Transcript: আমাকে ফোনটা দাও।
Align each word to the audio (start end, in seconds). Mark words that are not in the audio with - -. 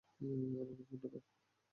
আমাকে 0.61 0.83
ফোনটা 0.89 1.07
দাও। 1.13 1.21